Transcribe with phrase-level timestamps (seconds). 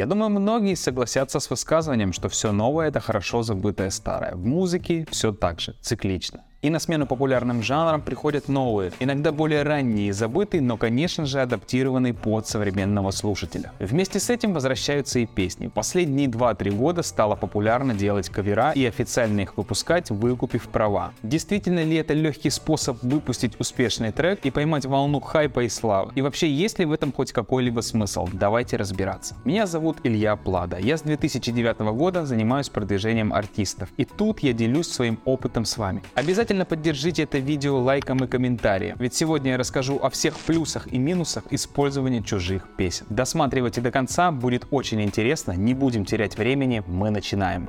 [0.00, 4.36] Я думаю, многие согласятся с высказыванием, что все новое это хорошо забытое старое.
[4.36, 6.44] В музыке все так же, циклично.
[6.60, 12.14] И на смену популярным жанрам приходят новые, иногда более ранние забытые, но, конечно же, адаптированные
[12.14, 13.70] под современного слушателя.
[13.78, 15.68] Вместе с этим возвращаются и песни.
[15.68, 21.12] Последние 2-3 года стало популярно делать кавера и официально их выпускать, выкупив права.
[21.22, 26.10] Действительно ли это легкий способ выпустить успешный трек и поймать волну хайпа и славы?
[26.16, 28.28] И вообще, есть ли в этом хоть какой-либо смысл?
[28.32, 29.36] Давайте разбираться.
[29.44, 30.78] Меня зовут Илья Плада.
[30.78, 33.90] Я с 2009 года занимаюсь продвижением артистов.
[33.96, 36.02] И тут я делюсь своим опытом с вами.
[36.14, 40.90] Обязательно Обязательно поддержите это видео лайком и комментарием, ведь сегодня я расскажу о всех плюсах
[40.90, 43.04] и минусах использования чужих песен.
[43.10, 47.68] Досматривайте до конца, будет очень интересно, не будем терять времени, мы начинаем.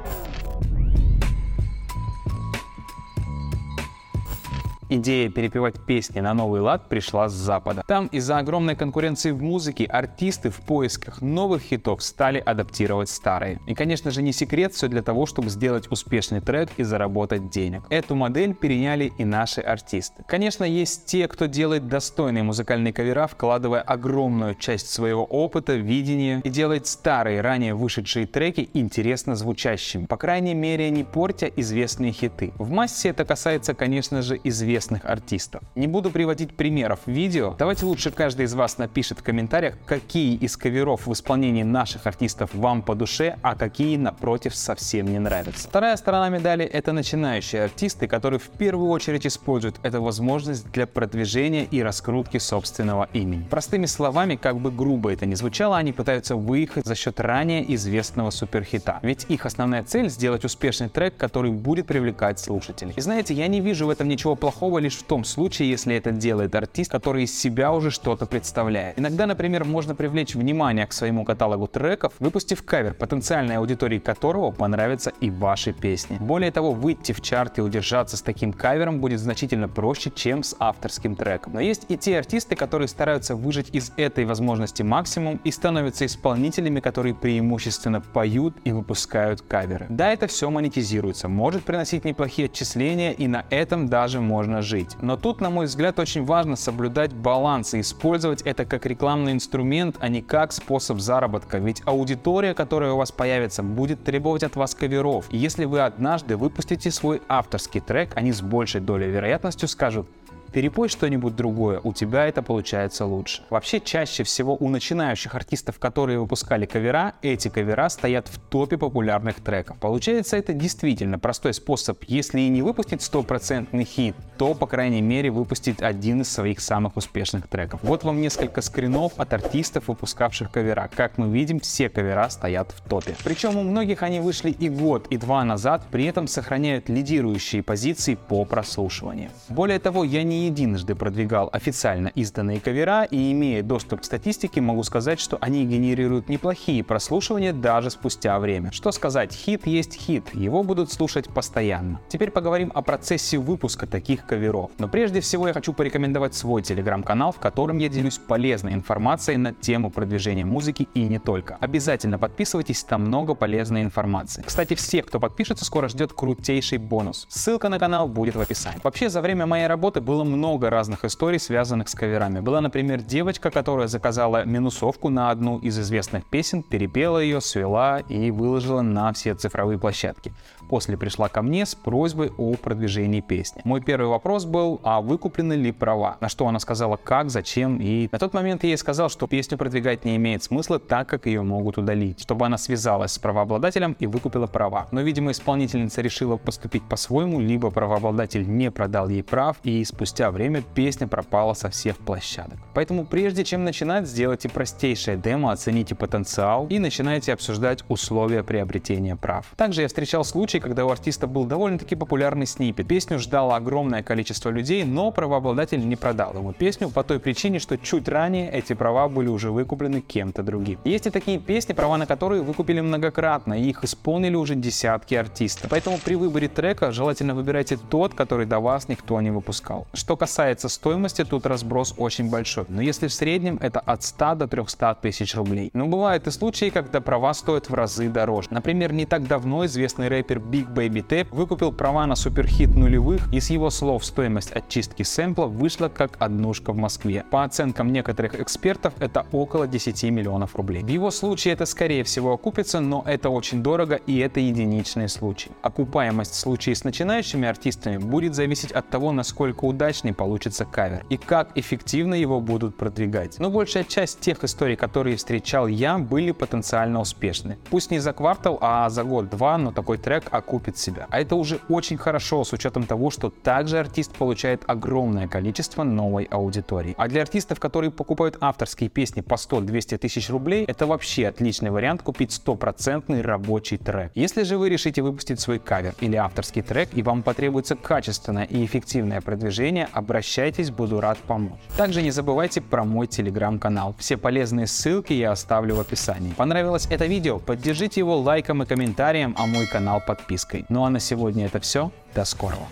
[4.91, 7.83] Идея перепевать песни на новый лад пришла с Запада.
[7.87, 13.59] Там из-за огромной конкуренции в музыке артисты в поисках новых хитов стали адаптировать старые.
[13.67, 17.83] И, конечно же, не секрет, все для того, чтобы сделать успешный трек и заработать денег.
[17.91, 20.23] Эту модель переняли и наши артисты.
[20.27, 26.49] Конечно, есть те, кто делает достойные музыкальные кавера, вкладывая огромную часть своего опыта, видения и
[26.49, 30.07] делает старые, ранее вышедшие треки интересно звучащими.
[30.07, 32.53] По крайней мере, не портя известные хиты.
[32.57, 35.61] В массе это касается, конечно же, известных известных артистов.
[35.75, 40.55] Не буду приводить примеров видео, давайте лучше каждый из вас напишет в комментариях, какие из
[40.55, 45.67] каверов в исполнении наших артистов вам по душе, а какие, напротив, совсем не нравятся.
[45.67, 51.65] Вторая сторона медали— это начинающие артисты, которые в первую очередь используют эту возможность для продвижения
[51.65, 53.45] и раскрутки собственного имени.
[53.49, 58.29] Простыми словами, как бы грубо это ни звучало, они пытаются выехать за счет ранее известного
[58.29, 58.99] суперхита.
[59.01, 62.93] Ведь их основная цель— сделать успешный трек, который будет привлекать слушателей.
[62.95, 65.95] И знаете, я не вижу в этом ничего плохого, плохого лишь в том случае, если
[65.95, 68.99] это делает артист, который из себя уже что-то представляет.
[68.99, 75.11] Иногда, например, можно привлечь внимание к своему каталогу треков, выпустив кавер, потенциальной аудитории которого понравятся
[75.21, 76.17] и ваши песни.
[76.19, 80.55] Более того, выйти в чарт и удержаться с таким кавером будет значительно проще, чем с
[80.59, 81.53] авторским треком.
[81.53, 86.79] Но есть и те артисты, которые стараются выжать из этой возможности максимум и становятся исполнителями,
[86.79, 89.87] которые преимущественно поют и выпускают каверы.
[89.89, 94.97] Да, это все монетизируется, может приносить неплохие отчисления и на этом даже можно жить.
[95.01, 99.97] Но тут, на мой взгляд, очень важно соблюдать баланс и использовать это как рекламный инструмент,
[99.99, 101.57] а не как способ заработка.
[101.57, 105.25] Ведь аудитория, которая у вас появится, будет требовать от вас каверов.
[105.29, 110.07] И если вы однажды выпустите свой авторский трек, они с большей долей вероятностью скажут
[110.49, 113.43] перепой что-нибудь другое, у тебя это получается лучше.
[113.49, 119.35] Вообще, чаще всего у начинающих артистов, которые выпускали кавера, эти кавера стоят в топе популярных
[119.41, 119.77] треков.
[119.77, 125.31] Получается, это действительно простой способ, если и не выпустить стопроцентный хит, то, по крайней мере,
[125.31, 127.79] выпустить один из своих самых успешных треков.
[127.83, 130.89] Вот вам несколько скринов от артистов, выпускавших кавера.
[130.93, 133.15] Как мы видим, все кавера стоят в топе.
[133.23, 138.15] Причем у многих они вышли и год, и два назад, при этом сохраняют лидирующие позиции
[138.15, 139.29] по прослушиванию.
[139.49, 144.83] Более того, я не единожды продвигал официально изданные кавера и имея доступ к статистике, могу
[144.83, 148.71] сказать, что они генерируют неплохие прослушивания даже спустя время.
[148.71, 151.99] Что сказать, хит есть хит, его будут слушать постоянно.
[152.07, 154.71] Теперь поговорим о процессе выпуска таких каверов.
[154.77, 159.53] Но прежде всего я хочу порекомендовать свой телеграм-канал, в котором я делюсь полезной информацией на
[159.53, 161.57] тему продвижения музыки и не только.
[161.59, 164.43] Обязательно подписывайтесь, там много полезной информации.
[164.45, 167.25] Кстати, всех, кто подпишется, скоро ждет крутейший бонус.
[167.29, 168.79] Ссылка на канал будет в описании.
[168.83, 172.39] Вообще, за время моей работы было много разных историй, связанных с каверами.
[172.39, 178.31] Была, например, девочка, которая заказала минусовку на одну из известных песен, перепела ее, свела и
[178.31, 180.33] выложила на все цифровые площадки.
[180.69, 183.61] После пришла ко мне с просьбой о продвижении песни.
[183.63, 186.17] Мой первый вопрос был, а выкуплены ли права?
[186.21, 189.57] На что она сказала, как, зачем, и на тот момент я ей сказал, что песню
[189.57, 194.05] продвигать не имеет смысла, так как ее могут удалить, чтобы она связалась с правообладателем и
[194.05, 194.87] выкупила права.
[194.91, 200.61] Но, видимо, исполнительница решила поступить по-своему, либо правообладатель не продал ей прав, и спустя время
[200.75, 202.59] песня пропала со всех площадок.
[202.75, 209.47] Поэтому прежде чем начинать, сделайте простейшее демо, оцените потенциал и начинайте обсуждать условия приобретения прав.
[209.57, 212.87] Также я встречал случаи, случай, когда у артиста был довольно-таки популярный снипет.
[212.87, 217.77] Песню ждало огромное количество людей, но правообладатель не продал ему песню по той причине, что
[217.77, 220.79] чуть ранее эти права были уже выкуплены кем-то другим.
[220.85, 225.69] Есть и такие песни, права на которые выкупили многократно, и их исполнили уже десятки артистов.
[225.69, 229.87] Поэтому при выборе трека желательно выбирайте тот, который до вас никто не выпускал.
[229.93, 232.65] Что касается стоимости, тут разброс очень большой.
[232.69, 235.69] Но если в среднем это от 100 до 300 тысяч рублей.
[235.73, 238.47] Но бывают и случаи, когда права стоят в разы дороже.
[238.51, 243.39] Например, не так давно известный рэпер Big Baby Tape выкупил права на суперхит нулевых и
[243.39, 247.23] с его слов стоимость очистки сэмпла вышла как однушка в Москве.
[247.29, 250.83] По оценкам некоторых экспертов это около 10 миллионов рублей.
[250.83, 255.51] В его случае это скорее всего окупится, но это очень дорого и это единичный случай.
[255.61, 261.17] Окупаемость в случае с начинающими артистами будет зависеть от того, насколько удачный получится кавер и
[261.17, 263.37] как эффективно его будут продвигать.
[263.37, 267.57] Но большая часть тех историй, которые встречал я, были потенциально успешны.
[267.69, 271.07] Пусть не за квартал, а за год-два, но такой трек окупит себя.
[271.09, 276.23] А это уже очень хорошо с учетом того, что также артист получает огромное количество новой
[276.23, 276.95] аудитории.
[276.97, 282.01] А для артистов, которые покупают авторские песни по 100-200 тысяч рублей, это вообще отличный вариант
[282.01, 284.11] купить стопроцентный рабочий трек.
[284.15, 288.65] Если же вы решите выпустить свой кавер или авторский трек и вам потребуется качественное и
[288.65, 291.59] эффективное продвижение, обращайтесь, буду рад помочь.
[291.77, 293.95] Также не забывайте про мой телеграм-канал.
[293.99, 296.33] Все полезные ссылки я оставлю в описании.
[296.33, 297.39] Понравилось это видео?
[297.39, 300.65] Поддержите его лайком и комментарием, а мой канал подпиской.
[300.69, 301.91] Ну а на сегодня это все.
[302.13, 302.67] До скорого.